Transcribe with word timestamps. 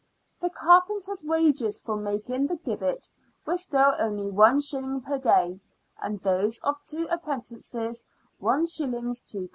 The 0.39 0.49
carpenter's 0.49 1.23
wages 1.23 1.77
for 1.79 1.95
making 1.95 2.47
the 2.47 2.55
gibbet 2.55 3.07
were 3.45 3.55
still 3.57 3.93
only 3.99 4.31
one 4.31 4.59
shilling 4.59 5.01
per 5.01 5.19
day, 5.19 5.59
and 6.01 6.19
those 6.21 6.57
of 6.63 6.83
two 6.83 7.05
apprentices 7.11 7.97
is. 7.97 8.05
2d. 8.41 9.49